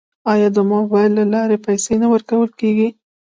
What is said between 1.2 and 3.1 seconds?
لارې پیسې نه ورکول کیږي؟